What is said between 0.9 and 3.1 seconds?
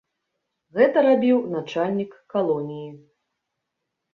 рабіў начальнік калоніі.